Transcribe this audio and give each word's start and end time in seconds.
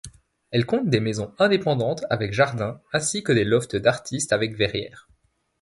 Elle 0.49 0.65
compte 0.65 0.89
des 0.89 0.99
maisons 0.99 1.31
indépendantes 1.37 2.05
avec 2.09 2.33
jardins 2.33 2.81
ainsi 2.91 3.21
que 3.21 3.33
des 3.33 3.43
lofts 3.43 3.75
d’artistes 3.75 4.33
avec 4.33 4.55
verrière. 4.55 5.07